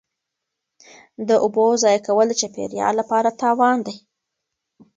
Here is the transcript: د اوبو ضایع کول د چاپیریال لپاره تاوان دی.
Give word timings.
د 1.27 1.29
اوبو 1.43 1.65
ضایع 1.81 2.01
کول 2.07 2.25
د 2.29 2.33
چاپیریال 2.41 2.93
لپاره 3.01 3.29
تاوان 3.41 3.77
دی. 3.87 3.95